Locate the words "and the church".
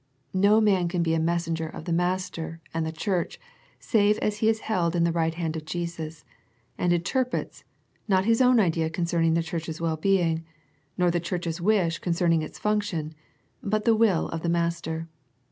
2.73-3.39